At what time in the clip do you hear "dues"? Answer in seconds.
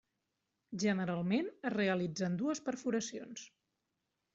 2.43-2.67